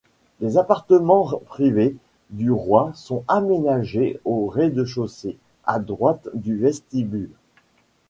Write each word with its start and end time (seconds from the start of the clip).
Les 0.39 0.57
appartements 0.57 1.29
privés 1.45 1.95
du 2.31 2.49
roi 2.51 2.89
sont 2.95 3.23
aménagés 3.27 4.19
au 4.25 4.47
rez-de-chaussée, 4.47 5.37
à 5.65 5.77
droite 5.77 6.27
du 6.33 6.57
vestibule. 6.57 7.29